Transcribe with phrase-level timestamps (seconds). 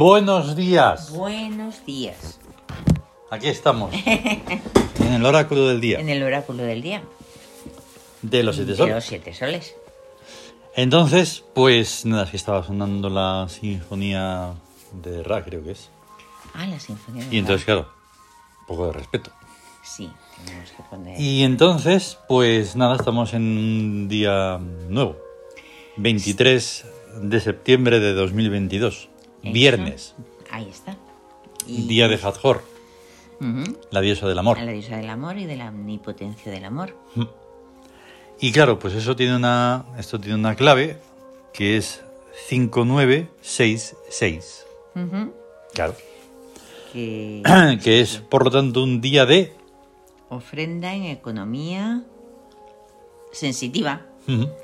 [0.00, 1.10] Buenos días.
[1.10, 2.40] Buenos días.
[3.30, 3.92] Aquí estamos.
[4.06, 6.00] en el oráculo del día.
[6.00, 7.02] En el oráculo del día.
[8.22, 8.94] De los siete De soles.
[8.94, 9.74] los siete soles.
[10.74, 14.54] Entonces, pues nada, es que estaba sonando la sinfonía
[15.02, 15.90] de Ra, creo que es.
[16.54, 17.26] Ah, la sinfonía.
[17.26, 17.74] de Y entonces, Ra.
[17.74, 17.92] claro,
[18.60, 19.30] un poco de respeto.
[19.82, 20.10] Sí,
[20.46, 21.20] tenemos que poner.
[21.20, 25.18] Y entonces, pues nada, estamos en un día nuevo.
[25.98, 26.86] 23
[27.20, 29.09] de septiembre de 2022.
[29.42, 29.52] Eso.
[29.52, 30.14] Viernes.
[30.50, 30.96] Ahí está.
[31.66, 32.62] Día de Hathor,
[33.40, 33.76] Ujú.
[33.90, 34.58] la diosa del amor.
[34.58, 36.96] La diosa del amor y de la omnipotencia del amor.
[38.40, 40.98] Y claro, pues eso tiene una, esto tiene una clave
[41.52, 42.02] que es
[42.48, 44.66] 5966.
[44.96, 45.32] Ujú.
[45.74, 45.94] Claro.
[46.92, 47.42] Que
[47.84, 49.52] que es, por lo tanto, un día de...
[50.28, 52.02] ofrenda en economía
[53.32, 54.06] sensitiva.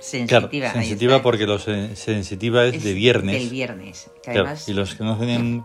[0.01, 3.41] Sensitiva, Claro, sensitiva porque lo sen- sensitiva es, de Es viernes.
[3.41, 4.11] Del viernes.
[4.23, 5.65] Que Claro, además y los que no tienen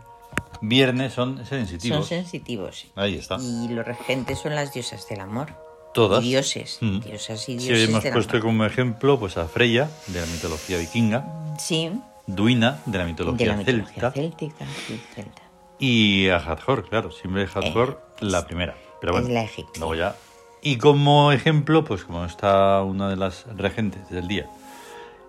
[0.62, 2.08] viernes son son sensitivos.
[2.08, 2.86] sensitivos.
[2.96, 3.38] Ahí está.
[3.40, 5.50] Y los regentes son las diosas del amor.
[5.94, 6.24] Todas.
[6.24, 6.78] Dioses.
[6.82, 7.00] Mm.
[7.02, 8.42] Diosas y Si dioses hemos del puesto amor.
[8.44, 11.26] como ejemplo pues a Freya, de la mitología vikinga,
[11.60, 11.92] Sí,
[12.28, 14.66] Duina, de la de mitología, la mitología celta, céltica.
[14.88, 15.42] sí, celta.
[15.80, 18.76] y a Hathor, claro, siempre Hathor la primera.
[19.02, 19.80] Pero bueno, Eh, es la egipcia.
[19.80, 20.16] luego ya.
[20.62, 24.48] Y como ejemplo, pues como está una de las regentes del día,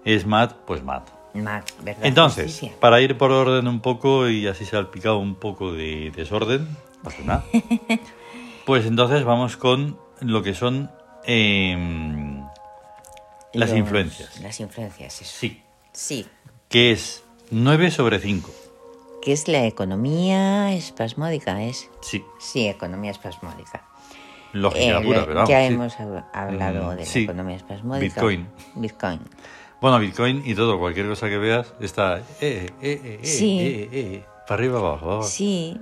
[0.05, 1.09] es Mat, pues Mat.
[1.35, 2.05] Mat, ¿verdad?
[2.05, 2.73] Entonces, Justicia.
[2.81, 6.69] para ir por orden un poco y así se ha picado un poco de desorden,
[7.03, 7.45] pasa nada.
[8.67, 10.91] pues entonces vamos con lo que son
[11.25, 12.43] em,
[13.55, 14.39] las Los- influencias.
[14.41, 15.31] Las influencias, eso.
[15.39, 15.63] Sí,
[15.95, 16.27] Sí,
[16.69, 18.51] que es 9 sobre 5.
[19.23, 21.89] que es la economía espasmódica, ¿es?
[22.03, 23.85] Sí, Sí, economía espasmódica.
[24.53, 25.73] Lógica Eh, pero ya sí.
[25.75, 27.23] hemos hab- hablado Mm, de la sí.
[27.25, 28.15] economía espasmódica.
[28.15, 28.49] Bitcoin.
[28.77, 29.21] Bitcoin.
[29.81, 33.59] Bueno, Bitcoin y todo, cualquier cosa que veas está eh, eh, eh, eh, Sí.
[33.61, 35.23] eh, eh, para arriba, abajo, abajo.
[35.29, 35.79] Sí,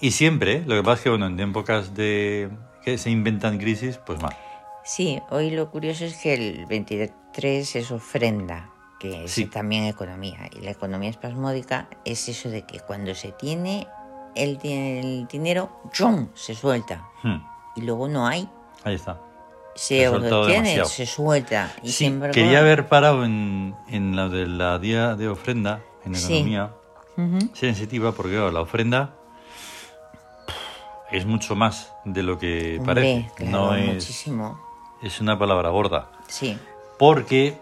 [0.00, 2.50] Y siempre, lo que pasa es que bueno, en épocas de
[2.84, 4.34] que se inventan crisis, pues más.
[4.84, 5.20] sí.
[5.30, 9.46] Hoy lo curioso es que el 23 es ofrenda, que es Sí.
[9.46, 10.48] también economía.
[10.56, 13.86] Y la economía espasmódica es eso de que cuando se tiene
[14.34, 16.28] el, el dinero, ¡chum!
[16.34, 17.04] se suelta.
[17.22, 17.36] Hmm,
[17.76, 18.48] Y luego no hay.
[18.84, 19.18] ahí está.
[19.74, 21.72] Se obtiene, se suelta.
[21.82, 26.34] Y Sí, quería haber parado en, en la de la día de ofrenda, en Sí.
[26.34, 26.72] economía
[27.16, 27.38] Ujú.
[27.54, 29.14] sensitiva, porque claro, la ofrenda
[31.10, 33.30] es mucho más de lo que Hombre, parece.
[33.36, 34.60] claro, no es, muchísimo.
[35.02, 36.08] es una palabra gorda.
[36.28, 36.58] Sí.
[36.98, 37.58] Porque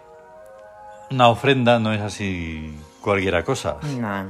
[1.09, 3.77] una ofrenda no es así cualquiera cosa.
[3.99, 4.25] No.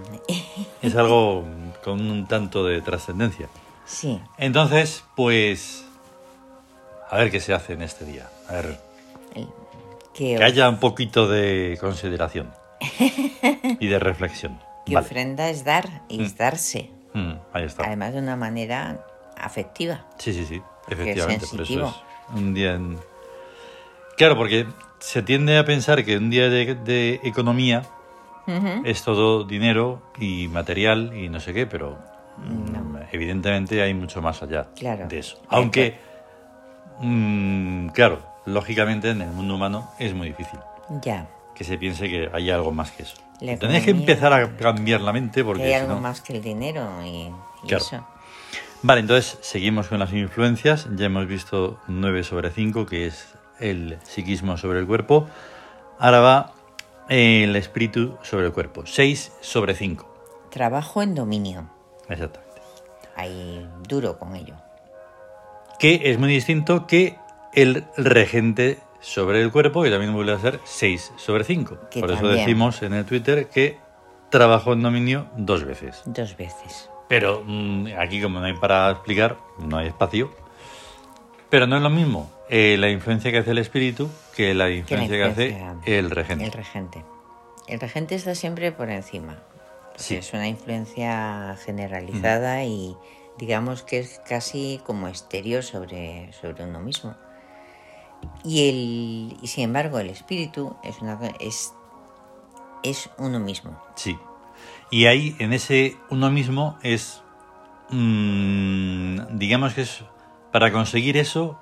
[0.81, 1.43] Es algo
[1.83, 3.47] con un tanto de trascendencia.
[3.91, 4.21] Sí.
[4.37, 5.85] Entonces, pues,
[7.09, 8.29] a ver qué se hace en este día.
[8.47, 8.79] A ver,
[9.35, 9.47] el-
[10.13, 12.51] que, haya un poquito de consideración
[13.79, 14.59] y de reflexión.
[14.85, 15.05] que Vale.
[15.05, 16.89] ofrenda es dar y es darse.
[17.13, 17.83] Mm, ahí está.
[17.83, 19.05] Además de una manera
[19.37, 20.05] afectiva.
[20.17, 21.45] Sí, sí, sí, es efectivamente.
[21.47, 21.93] Por eso es
[22.33, 22.97] un día en...
[24.17, 24.67] Claro, porque
[24.99, 27.83] se tiende a pensar que un día de, de economía
[28.83, 31.97] es todo dinero y material y no sé qué, pero
[32.37, 35.07] mm, evidentemente hay mucho más allá Claro.
[35.07, 35.41] de eso.
[35.49, 35.97] Aunque,
[36.99, 40.59] mm, claro, lógicamente en el mundo humano es muy difícil
[41.01, 41.27] Ya.
[41.55, 43.15] que se piense que hay algo más que eso.
[43.39, 46.87] Tenéis que empezar a cambiar la mente Que porque hay algo más que el dinero
[47.03, 47.07] y,
[47.63, 47.83] y Claro.
[47.83, 48.07] eso.
[48.83, 50.87] Vale, entonces seguimos con las influencias.
[50.95, 55.27] Ya hemos visto 9 sobre 5, que es el psiquismo sobre el cuerpo.
[55.99, 56.51] Ahora va
[57.09, 58.85] el espíritu sobre el cuerpo.
[58.85, 60.07] 6 sobre 5.
[60.49, 61.67] Trabajo en dominio.
[62.11, 62.61] Exactamente.
[63.15, 64.55] Ahí duro con ello.
[65.79, 67.17] Que es muy distinto que
[67.53, 71.77] el regente sobre el cuerpo, que también vuelve a ser 6 sobre 5.
[71.89, 73.77] Que Por eso decimos en el Twitter que
[74.29, 76.01] trabajo en dominio dos veces.
[76.05, 76.89] Dos veces.
[77.07, 80.31] Pero mm, aquí como no hay para explicar, no hay espacio.
[81.49, 85.17] Pero no es lo mismo eh, la influencia que hace el espíritu que la influencia
[85.17, 86.45] que, hace influencia- el regente.
[86.45, 87.03] El regente.
[87.67, 89.37] El regente está siempre por encima.
[89.95, 90.15] Sí.
[90.15, 92.95] Es una influencia generalizada y
[93.37, 97.15] digamos que es casi como exterior sobre, sobre uno mismo.
[98.43, 101.73] Y, el, y sin embargo el espíritu es, una, es,
[102.83, 103.81] es uno mismo.
[103.95, 104.17] Sí.
[104.91, 107.23] Y ahí, en ese uno mismo, es.
[107.89, 110.03] mm, digamos que es.
[110.51, 111.57] Para conseguir eso,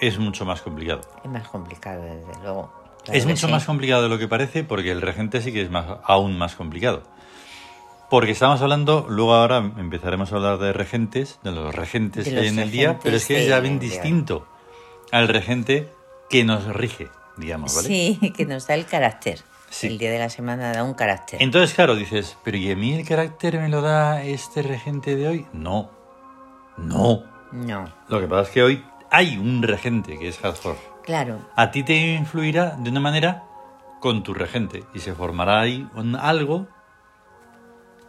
[0.00, 1.02] es mucho más complicado.
[1.24, 2.72] Es más complicado, desde luego.
[3.04, 3.52] Claro es mucho sí.
[3.52, 6.56] más complicado de lo que parece, porque el regente sí que es más, aún más
[6.56, 7.04] complicado.
[8.08, 12.38] Porque estamos hablando, luego ahora empezaremos a hablar de regentes, de los regentes De que
[12.38, 14.46] hay en el día, pero es que es ya bien distinto
[15.10, 15.92] al regente
[16.30, 17.88] que nos rige, digamos, ¿vale?
[17.88, 19.40] Sí, que nos da el carácter.
[19.70, 19.88] Sí.
[19.88, 21.42] El día de la semana da un carácter.
[21.42, 25.26] Entonces, claro, dices, pero ¿y a mí el carácter me lo da este regente de
[25.26, 25.46] hoy?
[25.52, 25.90] No.
[26.76, 27.24] No.
[27.52, 30.76] No, Lo que pasa es que hoy hay un regente que es Hathor.
[31.04, 31.38] claro.
[31.56, 33.44] A ti te influirá de una manera
[34.00, 36.66] con tu regente y se formará ahí un algo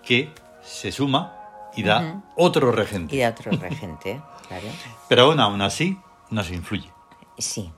[0.08, 0.32] que
[0.64, 1.34] se suma
[1.76, 3.16] y da otro Y regente.
[3.16, 4.68] de otro regente, claro.
[5.10, 5.98] Pero aún, aún así
[6.30, 6.92] nos influye
[7.38, 7.72] Sí,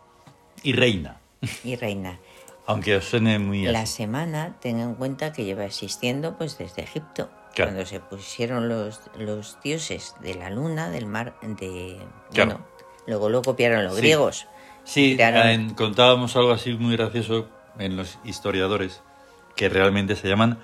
[0.64, 1.20] y reina,
[1.64, 2.20] y reina.
[2.68, 3.98] aunque os suene muy La así.
[4.04, 7.30] semana, ten en cuenta que lleva existiendo pues desde Egipto.
[7.56, 7.72] Claro.
[7.72, 11.98] Cuando se pusieron los, los dioses de la luna, del mar, de...
[12.32, 12.52] Claro.
[12.52, 12.66] Bueno,
[13.08, 14.02] luego lo copiaron los Sí.
[14.02, 14.48] griegos.
[14.84, 17.50] Sí, Crearon- en- contábamos algo así muy gracioso
[17.80, 19.02] en los historiadores,
[19.56, 20.60] que realmente se llaman,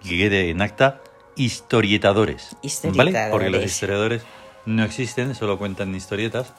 [0.00, 1.00] y que quede en acta,
[1.38, 2.50] historietadores.
[2.52, 2.58] ¿Vale?
[2.62, 3.30] Historietadores.
[3.30, 4.22] Porque los historiadores
[4.66, 6.52] no existen, solo cuentan historietas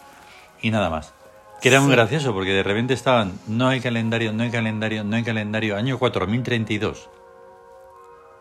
[0.61, 1.13] y nada más.
[1.61, 5.15] Que era muy gracioso porque de repente estaban, no hay calendario, no hay calendario, no
[5.17, 7.09] hay calendario, año 4032.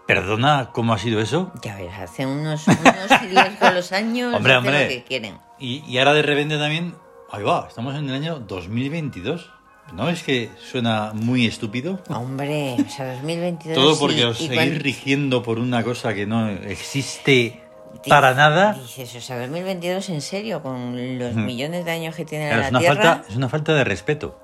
[0.06, 1.52] Perdona, ¿cómo ha sido eso?
[1.62, 4.82] Ya ves, hacen unos, unos siglos con los años, Hombre, hombre.
[4.84, 5.38] lo que quieren.
[5.58, 6.94] Y, y ahora de repente también,
[7.30, 9.50] ahí va, estamos en el año 2022.
[9.92, 12.00] ¿No es que suena muy estúpido?
[12.08, 13.74] Hombre, o sea, 2022...
[13.74, 17.62] Todo porque os seguís rigiendo por una cosa que no existe
[18.06, 18.74] para nada.
[18.74, 21.40] Dices, o sea, 2022 en serio, con los Ujú.
[21.40, 22.94] millones de años que tiene Claro, la es, una Tierra...
[23.02, 24.38] falta, es una falta de respeto.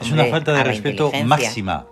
[0.00, 1.86] es una falta de respeto máxima.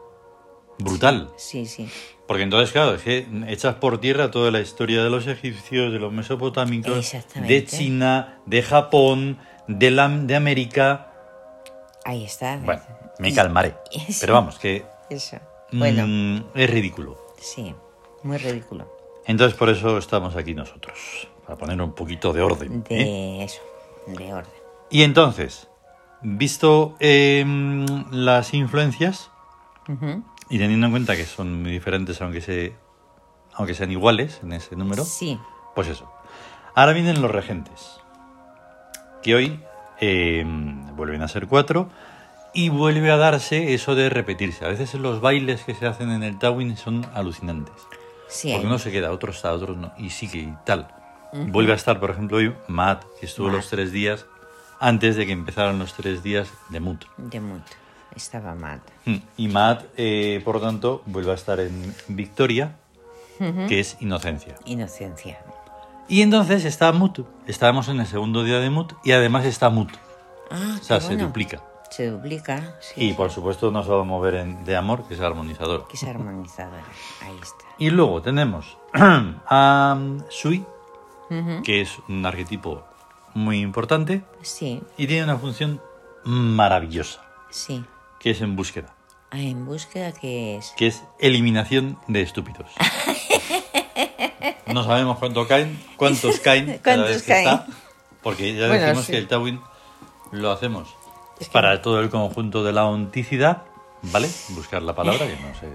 [0.78, 1.28] Brutal.
[1.36, 1.88] Sí, sí.
[2.26, 5.98] Porque entonces, claro, es que echas por tierra toda la historia de los egipcios, de
[5.98, 7.12] los mesopotámicos,
[7.46, 11.11] de China, de Japón, de, la, de América.
[12.04, 12.56] Ahí está.
[12.58, 12.82] Bueno,
[13.18, 13.74] me calmaré.
[14.20, 15.38] Pero vamos, que Eso.
[15.72, 17.16] Bueno, mm, es ridículo.
[17.38, 17.74] sí,
[18.22, 18.86] muy ridículo.
[19.26, 22.82] Entonces, por eso estamos aquí nosotros, para poner un poquito de orden.
[22.84, 23.44] De ¿eh?
[23.44, 23.62] eso,
[24.06, 24.52] de orden.
[24.90, 25.68] Y entonces,
[26.22, 27.44] visto eh,
[28.10, 29.30] las influencias
[30.48, 32.74] y teniendo en cuenta que son muy diferentes, aunque, se,
[33.54, 35.38] aunque sean iguales en ese número, Sí,
[35.74, 36.12] pues eso.
[36.74, 38.00] Ahora vienen los regentes,
[39.22, 39.62] que hoy
[40.02, 40.44] eh,
[40.96, 41.88] vuelven a ser cuatro
[42.52, 44.64] y vuelve a darse eso de repetirse.
[44.64, 47.74] A veces los bailes que se hacen en el Tawin son alucinantes.
[48.28, 48.50] sí.
[48.52, 50.88] Porque uno se queda, otro está, otro no, y sigue y tal.
[51.32, 53.56] Vuelve a estar, por ejemplo, hoy Matt, que estuvo Matt.
[53.56, 54.26] los tres días
[54.80, 57.04] antes de que empezaran los tres días de Mut.
[57.16, 57.62] De Mut.
[58.14, 58.80] Estaba mal.
[59.06, 59.16] Mm.
[59.38, 62.76] Y Matt, eh, por lo tanto, vuelve a estar en Victoria,
[63.68, 64.56] que es inocencia.
[64.66, 65.38] Inocencia.
[66.08, 67.20] Y entonces está Mut.
[67.46, 69.90] Estábamos en el segundo día de Mut y además está Mut.
[70.50, 71.26] Ah, O sea, qué se bueno.
[71.28, 71.62] duplica.
[71.90, 73.08] Se duplica, sí.
[73.10, 75.86] Y por supuesto no se va a mover en, de amor, que es armonizador.
[75.88, 76.82] Que es armonizadora.
[77.22, 77.64] Ahí está.
[77.78, 79.98] Y luego tenemos a
[80.30, 80.64] Sui,
[81.64, 82.82] que es un arquetipo
[83.34, 85.80] muy importante Sí, y tiene una función
[86.24, 87.82] maravillosa, sí.
[88.20, 88.94] que es en búsqueda,
[89.30, 90.74] Ah, en búsqueda que es.
[90.76, 92.70] que es eliminación de estúpidos.
[94.66, 97.48] No sabemos cuánto caen, cuántos caen cada ¿Cuántos vez que caen?
[97.48, 97.66] está,
[98.22, 99.12] porque ya Bueno, decimos sí.
[99.12, 99.60] que el Tawin
[100.30, 100.88] lo hacemos
[101.40, 103.62] Es que- para todo el conjunto de la onticidad,
[104.02, 104.28] ¿vale?
[104.50, 105.68] Buscar la palabra, que no sé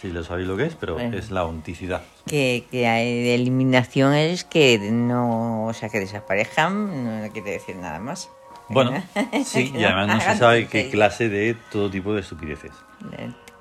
[0.00, 1.16] si lo sabéis lo que es, pero Bueno.
[1.16, 2.02] es la onticidad.
[2.26, 7.76] Que, que hay de eliminación es que no, o sea, que desaparezcan, no quiere decir
[7.76, 8.28] nada más.
[8.68, 9.02] Bueno,
[9.44, 12.72] sí, y además no se sabe qué clase de todo tipo de estupideces.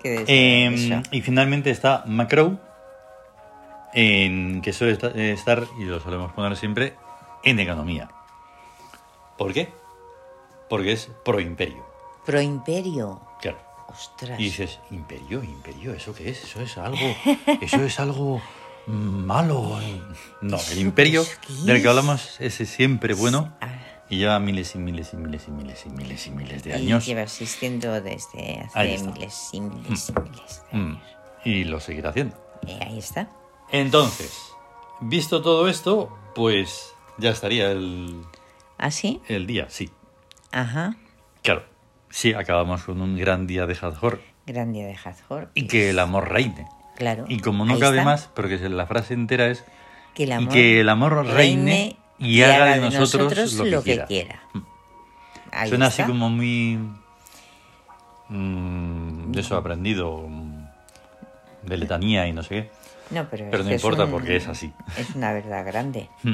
[0.03, 1.01] Eh, eso.
[1.11, 2.59] y finalmente está Macro,
[3.93, 6.95] en, que suele esta- estar, y lo solemos poner siempre,
[7.43, 8.09] en economía.
[9.37, 9.73] ¿Por qué?
[10.69, 11.85] Porque es pro imperio.
[12.25, 13.21] Pro imperio.
[13.41, 13.57] Claro.
[13.89, 14.39] Ostras.
[14.39, 16.43] Y dices, imperio, imperio, ¿eso qué es?
[16.43, 16.97] Eso es algo,
[17.61, 18.41] eso es algo
[18.87, 19.79] malo.
[20.41, 23.69] No, el imperio ¿Eso qué del que hablamos es siempre bueno Ah,
[24.09, 26.73] y lleva miles y miles y miles y miles y miles y miles de y
[26.73, 27.05] años.
[27.05, 30.99] lleva existiendo desde hace miles y miles y miles de Mm, años.
[31.45, 32.35] Y lo seguirá haciendo.
[32.67, 33.29] Eh, ahí está.
[33.73, 34.53] Entonces,
[35.01, 38.21] visto todo esto, pues ya estaría el,
[38.77, 39.19] ¿Ah, sí?
[39.27, 39.89] el día, sí.
[40.51, 40.95] Ajá.
[41.41, 41.63] Claro,
[42.09, 45.49] sí, acabamos con un gran día de Hathor Gran día de Hathor.
[45.55, 46.67] y que el amor reine.
[46.97, 47.25] Claro.
[47.27, 48.05] Y como no Ahí cabe está.
[48.05, 49.63] más, pero que la frase entera es
[50.13, 54.43] Que el y amor, que el amor reine y haga de nosotros lo que quiera.
[55.51, 56.03] Ahí Suena está.
[56.03, 56.77] así como muy...
[58.29, 60.65] mm, de eso aprendido, mm,
[61.63, 62.82] de letanía y no sé qué.
[63.13, 64.73] No, pero, no importa un- porque es así.
[64.97, 66.09] Es una verdad grande.
[66.23, 66.33] Mm.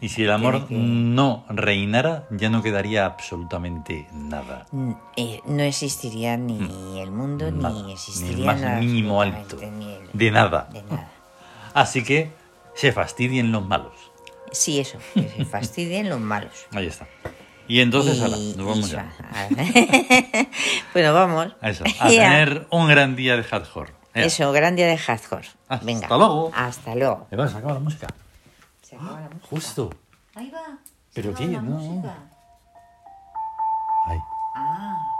[0.00, 4.66] Y si el amor que- no reinara, ya no quedaría absolutamente nada.
[4.72, 7.52] Mm, eh, no existiría ni el mundo.
[7.52, 9.56] Nada, ni ni existiría el más nada mínimo alto.
[9.60, 10.68] ni el- De nada.
[10.72, 11.08] De nada.
[11.74, 12.32] Así que
[12.74, 13.92] se fastidien los malos.
[14.50, 16.66] Sí, eso, que se fastidien los malos.
[16.74, 17.06] Ahí está.
[17.68, 19.12] Y entonces, Y- ala, nos vamos ya.
[20.92, 21.54] bueno, vamos.
[21.60, 22.22] A eso, a Ya.
[22.28, 23.90] tener un gran día de Hathor.
[24.14, 25.48] Eso, gran día de hardcore.
[25.68, 26.06] Hasta Venga.
[26.06, 26.50] Hasta luego.
[26.54, 27.26] Hasta luego.
[27.30, 28.06] Eva, se acaba la música.
[28.82, 29.46] Se acaba la música.
[29.48, 29.90] Justo.
[30.34, 30.78] Ahí va.
[31.14, 31.46] ¿Pero qué?
[31.46, 31.62] No.
[31.62, 32.14] Música.
[34.06, 34.18] Ahí.
[34.56, 35.11] Ah.